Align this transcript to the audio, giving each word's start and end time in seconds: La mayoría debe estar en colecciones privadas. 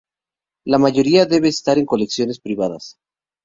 La 0.65 0.79
mayoría 0.79 1.27
debe 1.27 1.49
estar 1.49 1.77
en 1.77 1.85
colecciones 1.85 2.39
privadas. 2.39 2.97